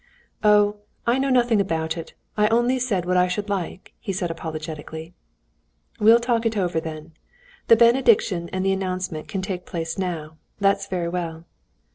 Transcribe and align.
"Oh, 0.43 0.77
I 1.05 1.19
know 1.19 1.29
nothing 1.29 1.61
about 1.61 1.95
it; 1.95 2.15
I 2.35 2.47
only 2.47 2.79
said 2.79 3.05
what 3.05 3.17
I 3.17 3.27
should 3.27 3.49
like," 3.49 3.93
he 3.99 4.11
said 4.11 4.31
apologetically. 4.31 5.13
"We'll 5.99 6.19
talk 6.19 6.43
it 6.43 6.57
over, 6.57 6.79
then. 6.79 7.11
The 7.67 7.75
benediction 7.75 8.49
and 8.49 8.65
announcement 8.65 9.27
can 9.27 9.43
take 9.43 9.67
place 9.67 9.99
now. 9.99 10.37
That's 10.59 10.87
very 10.87 11.07
well." 11.09 11.45